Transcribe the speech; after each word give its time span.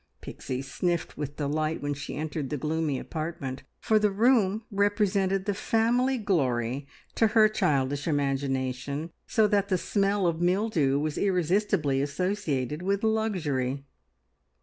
Pixie 0.19 0.63
sniffed 0.63 1.15
with 1.15 1.35
delight 1.35 1.83
when 1.83 1.93
she 1.93 2.15
entered 2.15 2.49
the 2.49 2.57
gloomy 2.57 2.97
apartment, 2.97 3.61
for 3.79 3.99
the 3.99 4.09
room 4.09 4.63
represented 4.71 5.45
the 5.45 5.53
family 5.53 6.17
glory 6.17 6.87
to 7.13 7.27
her 7.27 7.47
childish 7.47 8.07
imagination, 8.07 9.11
so 9.27 9.45
that 9.45 9.69
the 9.69 9.77
smell 9.77 10.25
of 10.25 10.41
mildew 10.41 10.97
was 10.97 11.19
irresistibly 11.19 12.01
associated 12.01 12.81
with 12.81 13.03
luxury. 13.03 13.85